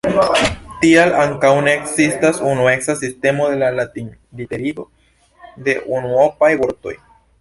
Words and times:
Tial 0.83 1.11
ankaŭ 1.23 1.51
ne 1.67 1.75
ekzistas 1.79 2.39
unueca 2.53 2.95
sistemo 3.01 3.49
de 3.51 3.69
latinliterigo 3.81 4.87
de 5.69 5.77
unuopaj 5.99 6.51
vortoj. 6.65 6.97